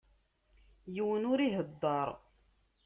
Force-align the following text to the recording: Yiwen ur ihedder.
Yiwen 0.93 1.27
ur 1.31 1.39
ihedder. 1.47 2.09